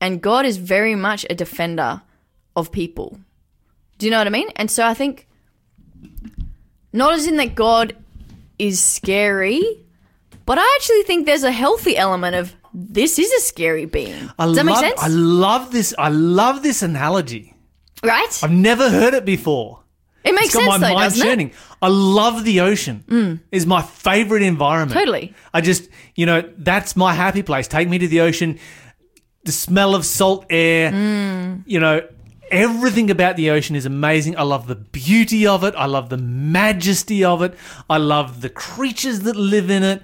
[0.00, 2.02] and god is very much a defender
[2.54, 3.18] of people.
[3.98, 4.48] Do you know what i mean?
[4.56, 5.26] And so i think
[6.92, 7.94] not as in that god
[8.58, 9.62] is scary
[10.46, 14.44] but i actually think there's a healthy element of this is a scary being I
[14.44, 15.94] does that love, make sense I love this.
[15.98, 17.54] I love this analogy.
[18.04, 19.80] right I've never heard it before.
[20.24, 21.52] it makes It's got sense my though mind doesn't churning.
[21.80, 23.40] I love the ocean.
[23.50, 24.98] Is my favorite environment.
[24.98, 25.34] Totally.
[25.54, 27.66] I just, you know, that's my happy place.
[27.68, 28.58] Take me to the ocean.
[29.44, 30.90] The smell of salt air.
[30.90, 31.62] Mm.
[31.66, 32.00] You know,
[32.50, 34.38] Everything about the ocean is amazing.
[34.38, 35.74] I love the beauty of it.
[35.76, 37.54] I love the majesty of it.
[37.90, 40.02] I love the creatures that live in it.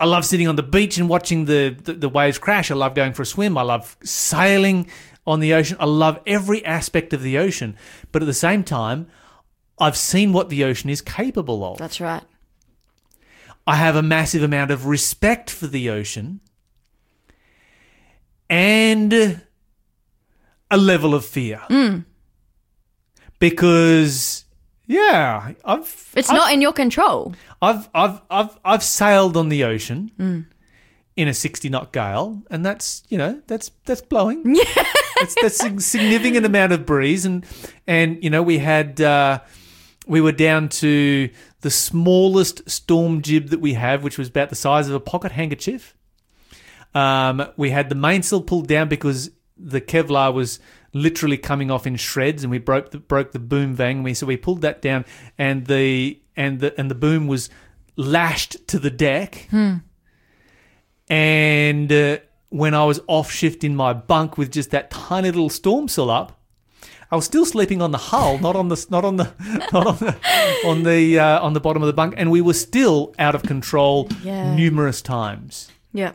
[0.00, 2.70] I love sitting on the beach and watching the, the, the waves crash.
[2.70, 3.58] I love going for a swim.
[3.58, 4.88] I love sailing
[5.26, 5.76] on the ocean.
[5.78, 7.76] I love every aspect of the ocean.
[8.10, 9.08] But at the same time,
[9.78, 11.76] I've seen what the ocean is capable of.
[11.76, 12.22] That's right.
[13.66, 16.40] I have a massive amount of respect for the ocean
[18.48, 19.12] and
[20.70, 21.60] a level of fear.
[21.68, 22.06] Mm.
[23.38, 24.46] Because
[24.90, 27.32] yeah, I've It's I've, not in your control.
[27.62, 30.48] I've I've I've I've sailed on the ocean
[31.16, 34.42] in a 60 knot gale and that's, you know, that's that's blowing.
[34.52, 34.64] Yeah.
[35.20, 37.46] that's that's a significant amount of breeze and
[37.86, 39.38] and you know, we had uh
[40.08, 44.56] we were down to the smallest storm jib that we have, which was about the
[44.56, 45.94] size of a pocket handkerchief.
[46.96, 50.58] Um, we had the mainsail pulled down because the Kevlar was
[50.92, 54.02] literally coming off in shreds, and we broke the broke the boom vang.
[54.02, 55.04] We so we pulled that down,
[55.38, 57.50] and the and the and the boom was
[57.96, 59.48] lashed to the deck.
[61.08, 62.18] And uh,
[62.50, 66.10] when I was off shift in my bunk with just that tiny little storm sail
[66.10, 66.40] up,
[67.10, 69.32] I was still sleeping on the hull, not on the not on the
[69.72, 70.16] not on the
[70.66, 73.42] on the uh, on the bottom of the bunk, and we were still out of
[73.42, 74.54] control Yeah.
[74.54, 75.70] numerous times.
[75.92, 76.12] Yeah.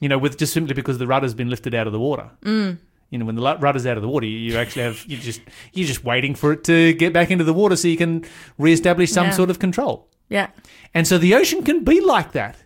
[0.00, 2.30] You know, with just simply because the rudder's been lifted out of the water.
[2.42, 2.78] Mm.
[3.10, 5.40] You know, when the rudder's out of the water, you, actually have you just
[5.72, 8.24] you're just waiting for it to get back into the water so you can
[8.58, 9.32] reestablish some Yeah.
[9.32, 10.08] sort of control.
[10.28, 10.48] Yeah.
[10.92, 12.56] And so the ocean can be like that.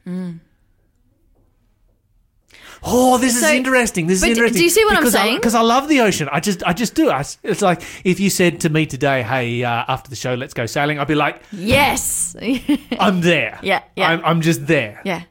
[2.83, 4.07] Oh, this So- is interesting.
[4.07, 4.57] This is interesting.
[4.59, 5.37] do you see what I'm because saying?
[5.37, 6.29] Because I, love the ocean.
[6.33, 7.11] I just, I just do.
[7.11, 10.55] I, it's like if you said to me today, "Hey, uh, after the show, let's
[10.55, 12.35] go sailing," I'd be like, Yes.
[12.99, 13.59] "I'm there.
[13.63, 14.09] Yeah, yeah.
[14.09, 15.25] I'm, I'm just there." yeah.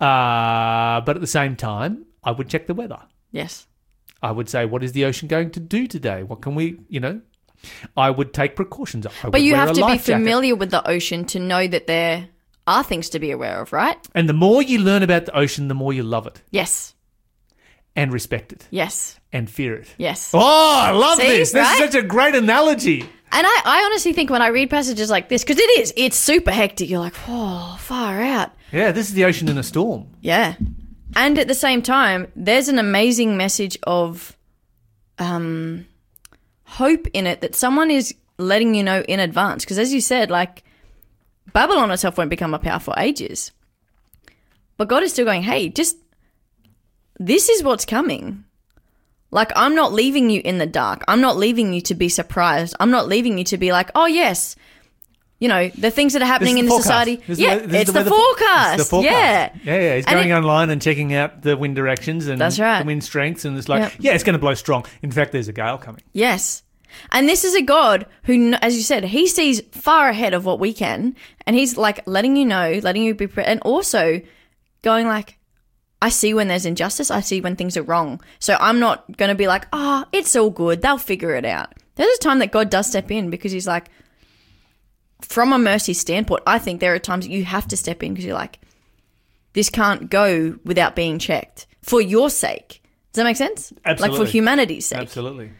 [0.00, 3.00] Uh, but at the same time, I would check the weather.
[3.32, 3.66] Yes.
[4.22, 6.22] I would say, "What is the ocean going to do today?
[6.22, 7.20] What can we, you know?"
[7.96, 9.06] I would take precautions.
[9.06, 10.18] I But you have to be life jacket.
[10.18, 12.28] familiar with the ocean to know that there
[12.66, 13.98] are things to be aware of, right?
[14.14, 16.94] And the more you learn about the ocean, the more you love it Yes.
[17.94, 19.18] and respect it Yes.
[19.32, 19.88] and fear it.
[19.98, 20.30] Yes.
[20.32, 21.52] Oh, I love See, this.
[21.52, 21.80] This right?
[21.80, 23.02] is such a great analogy.
[23.32, 26.16] And I, I honestly think when I read passages like this, because it is, it's
[26.16, 26.88] super hectic.
[26.88, 28.52] You're like, oh, far out.
[28.72, 30.06] Yeah, this is the ocean in a storm.
[30.20, 30.54] Yeah.
[31.16, 34.36] And at the same time, there's an amazing message of
[35.18, 35.86] um,
[36.64, 39.64] hope in it that someone is letting you know in advance.
[39.64, 40.64] Because as you said, like,
[41.52, 43.52] Babylon itself won't become a power for ages.
[44.76, 45.96] But God is still going, hey, just
[47.18, 48.44] this is what's coming.
[49.30, 51.04] Like, I'm not leaving you in the dark.
[51.06, 52.74] I'm not leaving you to be surprised.
[52.80, 54.56] I'm not leaving you to be like, oh, yes,
[55.40, 56.86] you know, the things that are happening in the forecast.
[56.86, 57.16] society.
[57.26, 58.74] This yeah, the- it's the the, forecast.
[58.78, 59.12] It's the forecast.
[59.64, 59.74] Yeah.
[59.74, 59.96] Yeah, yeah.
[59.96, 62.80] He's And going it- online and checking out the wind directions and That's right.
[62.80, 63.44] the wind strengths.
[63.44, 63.92] And it's like, Yep.
[64.00, 64.84] yeah, it's going to blow strong.
[65.02, 66.02] In fact, there's a gale coming.
[66.12, 66.62] Yes.
[67.12, 70.58] And this is a God who, as you said, he sees far ahead of what
[70.60, 71.16] we can.
[71.46, 74.20] And he's like letting you know, letting you be, pre- and also
[74.82, 75.38] going like,
[76.02, 77.10] I see when there's injustice.
[77.10, 78.20] I see when things are wrong.
[78.40, 80.82] So I'm not going to be like, oh, it's all good.
[80.82, 81.72] They'll figure it out.
[81.94, 83.88] There's a time that God does step in because he's like,
[85.24, 88.24] from a mercy standpoint, I think there are times you have to step in because
[88.24, 88.58] you're like,
[89.52, 92.82] this can't go without being checked for your sake.
[93.12, 93.72] Does that make sense?
[93.84, 94.18] Absolutely.
[94.18, 95.00] Like for humanity's sake.
[95.00, 95.50] Absolutely.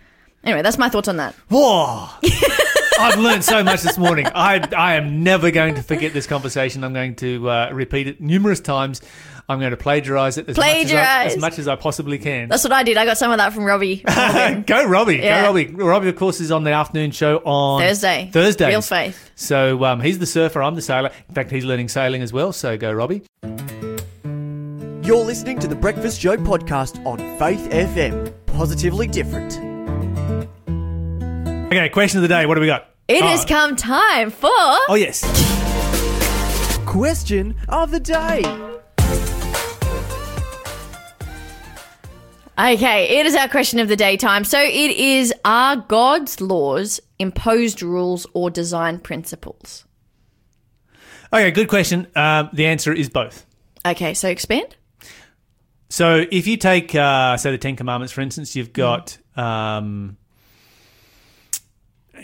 [0.44, 1.35] Anyway, that's my thoughts on that.
[1.51, 2.09] Whoa!
[3.01, 4.27] I've learned so much this morning.
[4.35, 6.85] I I am never going to forget this conversation.
[6.85, 9.01] I'm going to uh, repeat it numerous times.
[9.49, 12.49] I'm going to plagiarize it as, Much, as, I, as much as I possibly can.
[12.49, 12.97] That's what I did.
[12.97, 13.97] I got some of that from Robbie.
[14.67, 15.41] go Robbie, Yeah.
[15.43, 15.67] go Robbie.
[15.67, 18.31] Robbie, of course, is on the afternoon show on Thursday.
[18.33, 18.69] Thursday.
[18.69, 19.31] Real faith.
[19.35, 21.11] So um, he's the surfer, I'm the sailor.
[21.29, 22.53] In fact, he's learning sailing as well.
[22.53, 23.23] So go Robbie.
[25.03, 28.33] You're listening to the Breakfast Show podcast on Faith FM.
[28.47, 29.59] Positively different.
[31.73, 32.47] Okay, question of the day.
[32.47, 32.89] What do we got?
[33.11, 34.49] It has come time for.
[34.53, 35.23] Oh yes.
[36.87, 38.44] Question of the day.
[42.57, 44.44] Okay, it is our question of the day time.
[44.44, 49.87] So it is Are God's laws imposed rules or design principles?
[51.33, 52.07] Okay, good question.
[52.14, 53.44] Um, the answer is both.
[53.85, 54.77] Okay, so expand.
[55.88, 59.18] So if you take, uh, say, the Ten Commandments, for instance, you've got.
[59.35, 60.16] Um,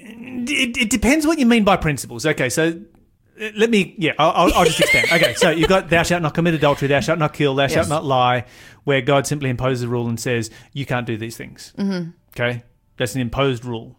[0.06, 2.26] it, it depends what you mean by principles.
[2.26, 2.80] Okay, so
[3.54, 5.08] let me, yeah, I'll, I'll, just expand.
[5.12, 7.88] Okay, so you've got thou shalt not commit adultery, thou shalt not kill, thou shalt
[7.88, 8.46] not lie,
[8.84, 11.72] where God simply imposes a rule and says, you can't do these things.
[11.76, 12.10] Mm-hmm.
[12.30, 12.62] Okay,
[12.96, 13.96] that's an imposed rule.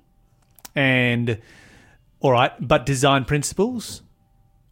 [0.76, 1.40] And,
[2.20, 4.02] all right, but design principles,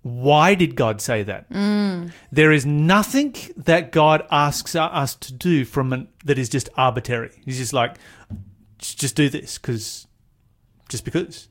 [0.02, 1.48] why did God say that?
[2.32, 7.32] There is nothing that God asks us to do from an, that is just arbitrary.
[7.46, 7.98] He's just like,
[8.78, 10.08] just just do this because
[10.90, 11.48] just because.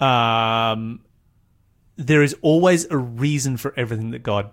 [0.00, 1.00] Um,
[1.96, 4.50] there is always a reason for everything that God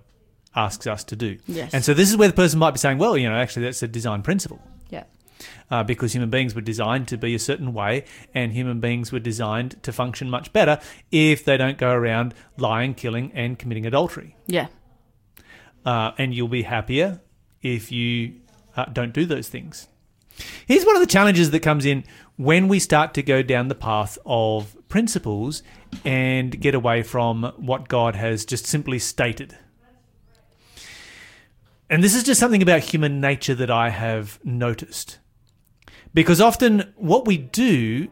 [0.56, 1.38] asks us to do.
[1.48, 1.74] Yes.
[1.74, 3.82] And so this is where the person might be saying, well, you know, actually that's
[3.84, 4.62] a design principle.
[4.90, 5.04] Yeah.
[5.70, 9.20] Uh, because human beings were designed to be a certain way, and human beings were
[9.20, 10.80] designed to function much better
[11.12, 14.36] if they don't go around lying, killing, and committing adultery.
[14.48, 14.68] Yeah.
[15.86, 17.22] Uh, and you'll be happier
[17.62, 18.36] if you
[18.76, 19.88] uh, don't do those things.
[20.66, 22.04] Here's one of the challenges that comes in
[22.38, 25.64] when we start to go down the path of principles
[26.06, 29.58] and get away from what God has just simply stated.
[31.90, 35.20] And this is just something about human nature that I have noticed.
[36.14, 38.10] Because often what we do,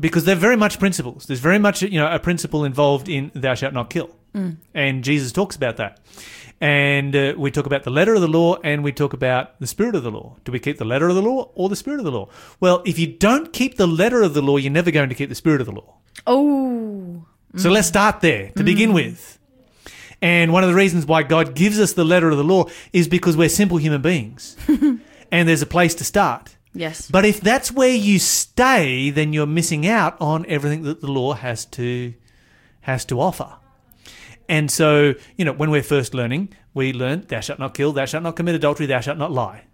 [0.00, 3.54] because they're very much principles, there's very much you know a principle involved in thou
[3.54, 4.56] shalt not kill, mm.
[4.74, 6.00] and Jesus talks about that.
[6.60, 9.66] And uh, we talk about the letter of the law and we talk about the
[9.66, 10.36] spirit of the law.
[10.44, 12.28] Do we keep the letter of the law or the spirit of the law?
[12.58, 15.28] Well, if you don't keep the letter of the law, you're never going to keep
[15.28, 15.94] the spirit of the law.
[16.26, 17.24] Oh.
[17.56, 19.38] So let's start there to begin with.
[20.20, 23.06] And one of the reasons why God gives us the letter of the law is
[23.06, 24.56] because we're simple human beings.
[25.30, 26.56] and there's a place to start.
[26.74, 27.10] Yes.
[27.10, 31.34] But if that's where you stay, then you're missing out on everything that the law
[31.34, 32.14] has to
[32.82, 33.56] has to offer.
[34.48, 38.06] And so, you know, when we're first learning, we learn thou shalt not kill, thou
[38.06, 39.64] shalt not commit adultery, thou shalt not lie.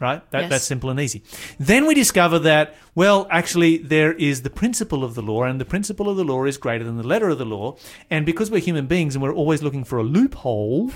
[0.00, 0.28] Right?
[0.32, 0.50] That, Yes.
[0.50, 1.22] That's simple and easy.
[1.60, 5.64] Then we discover that, well, actually, there is the principle of the law, and the
[5.64, 7.76] principle of the law is greater than the letter of the law.
[8.10, 10.90] And because we're human beings and we're always looking for a loophole,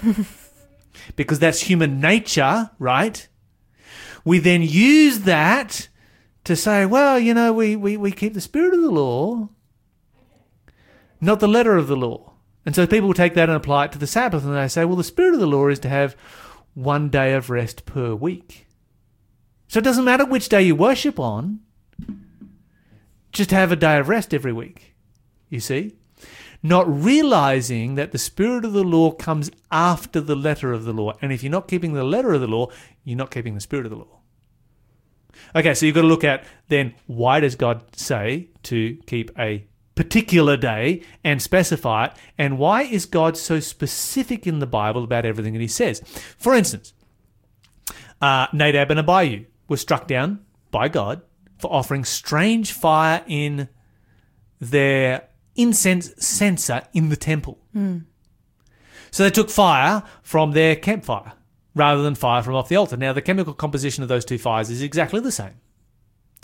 [1.16, 3.28] because that's human nature, right?
[4.24, 5.88] We then use that
[6.42, 9.50] to say, well, you know, we, we, we keep the spirit of the law,
[11.20, 12.35] not the letter of the law.
[12.66, 14.96] And so people take that and apply it to the Sabbath, and they say, well,
[14.96, 16.16] the spirit of the law is to have
[16.74, 18.66] one day of rest per week.
[19.68, 21.60] So it doesn't matter which day you worship on,
[23.32, 24.94] just have a day of rest every week.
[25.48, 25.94] You see?
[26.62, 31.12] Not realizing that the spirit of the law comes after the letter of the law.
[31.22, 32.68] And if you're not keeping the letter of the law,
[33.04, 34.20] you're not keeping the spirit of the law.
[35.54, 39.66] Okay, so you've got to look at then why does God say to keep a
[39.96, 42.12] particular day and specify it?
[42.38, 46.00] And why is God so specific in the Bible about everything that he says?
[46.38, 46.92] For instance,
[48.20, 51.22] uh, Nadab and Abihu were struck down by God
[51.58, 53.68] for offering strange fire in
[54.60, 57.58] their incense censer in the temple.
[59.10, 61.32] So they took fire from their campfire
[61.74, 62.96] rather than fire from off the altar.
[62.96, 65.54] Now, the chemical composition of those two fires is exactly the same.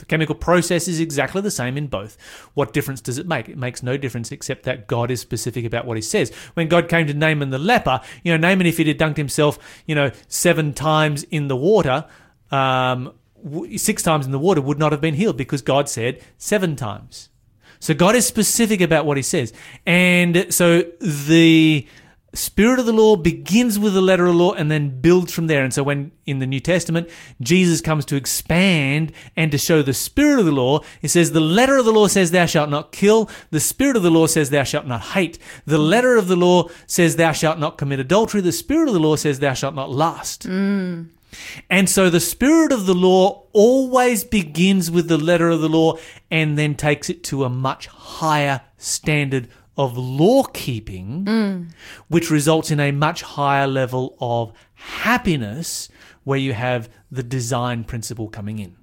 [0.03, 2.17] The chemical process is exactly the same in both.
[2.55, 3.49] What difference does it make?
[3.49, 6.35] It makes no difference except that God is specific about what he says.
[6.55, 9.61] When God came to Naaman the leper, you know, Naaman, if he had dunked himself,
[9.87, 12.05] you know, seven times in the water,
[12.51, 13.13] um,
[13.77, 17.29] six times in the water, would not have been healed because God said seven times.
[17.79, 19.53] So God is specific about what he says.
[19.87, 21.87] And so the
[22.35, 25.47] spirit of the law begins with the letter of the law and then builds from
[25.47, 25.63] there.
[25.65, 27.09] And so when in the New Testament,
[27.41, 31.41] Jesus comes to expand and to show the spirit of the law, he says the
[31.41, 33.29] letter of the law says thou shalt not kill.
[33.51, 35.39] The spirit of the law says thou shalt not hate.
[35.67, 38.41] The letter of the law says thou shalt not commit adultery.
[38.41, 40.49] The spirit of the law says thou shalt not lust.
[40.49, 41.09] Mm.
[41.71, 45.97] And so the spirit of the law always begins with the letter of the law
[46.31, 51.69] and then takes it to a much higher standard of law keeping,
[52.09, 55.89] which results in a much higher level of happiness
[56.25, 58.77] where you have the design principle coming in.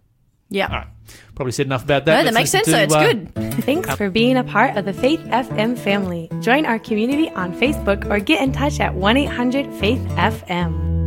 [0.49, 0.67] Yeah.
[0.67, 0.88] All right.
[1.36, 2.12] Probably said enough about that.
[2.17, 2.65] No, that Let's makes sense.
[2.65, 2.78] to, though.
[2.99, 3.63] uh, It's good.
[3.63, 6.28] Thanks for being a part of the Faith FM family.
[6.41, 10.98] Join our community on Facebook or get in touch at 1 800 Faith FM.